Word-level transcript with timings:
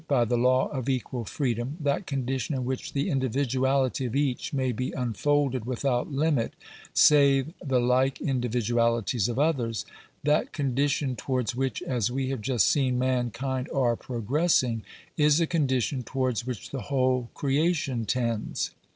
by 0.07 0.25
the 0.25 0.35
law 0.35 0.65
of 0.69 0.89
equal 0.89 1.23
freedom— 1.23 1.77
that 1.79 2.07
condition 2.07 2.55
in 2.55 2.65
which 2.65 2.93
the 2.93 3.07
I 3.07 3.11
individuality 3.11 4.05
of 4.05 4.15
each 4.15 4.51
may 4.51 4.71
be 4.71 4.91
unfolded 4.93 5.65
without 5.65 6.11
limit, 6.11 6.55
save 6.91 7.53
the 7.63 7.79
ilike 7.79 8.19
individualities 8.19 9.29
of 9.29 9.37
others— 9.37 9.85
that 10.23 10.53
condition 10.53 11.15
towards 11.15 11.55
which, 11.55 11.83
as 11.83 12.09
we 12.11 12.29
have 12.29 12.41
just 12.41 12.67
seen, 12.67 12.97
mankind 12.97 13.69
are 13.71 13.95
progressing, 13.95 14.81
is 15.17 15.39
a 15.39 15.45
condition 15.45 16.01
towards 16.01 16.47
which 16.47 16.71
the 16.71 16.81
whole 16.81 17.29
creation 17.35 18.03
tends. 18.07 18.71